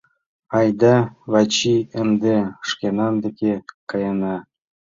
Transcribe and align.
—Айда, 0.57 0.95
Вачий, 1.31 1.81
ынде 2.01 2.35
шкенан 2.69 3.13
деке 3.23 3.53
каена! 3.89 4.35